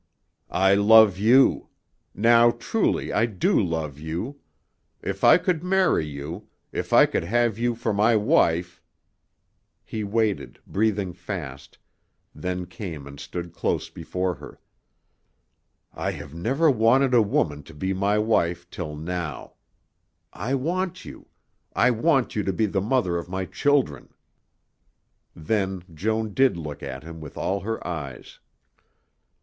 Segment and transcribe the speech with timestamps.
[0.55, 1.69] "I love you.
[2.15, 4.39] Now truly I do love you.
[5.03, 8.81] If I could marry you if I could have you for my wife"
[9.93, 11.77] He waited, breathing fast,
[12.33, 14.59] then came and stood close before her.
[15.93, 19.53] "I have never wanted a woman to be my wife till now.
[20.33, 21.27] I want you.
[21.75, 24.09] I want you to be the mother of my children."
[25.35, 28.39] Then Joan did look at him with all her eyes.